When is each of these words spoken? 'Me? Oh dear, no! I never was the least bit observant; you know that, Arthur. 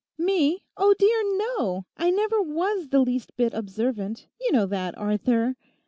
'Me? 0.17 0.63
Oh 0.77 0.95
dear, 0.97 1.21
no! 1.37 1.85
I 1.95 2.09
never 2.09 2.41
was 2.41 2.87
the 2.89 3.01
least 3.01 3.37
bit 3.37 3.53
observant; 3.53 4.25
you 4.39 4.51
know 4.51 4.65
that, 4.65 4.97
Arthur. 4.97 5.57